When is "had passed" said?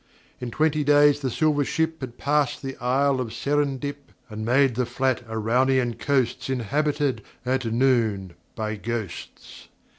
2.01-2.63